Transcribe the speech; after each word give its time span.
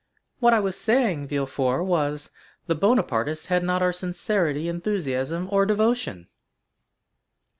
What 0.39 0.55
I 0.55 0.59
was 0.59 0.75
saying, 0.77 1.27
Villefort, 1.27 1.83
was, 1.85 2.31
that 2.65 2.73
the 2.73 2.75
Bonapartists 2.87 3.49
had 3.49 3.63
not 3.63 3.83
our 3.83 3.93
sincerity, 3.93 4.67
enthusiasm, 4.67 5.47
or 5.51 5.63
devotion." 5.63 6.25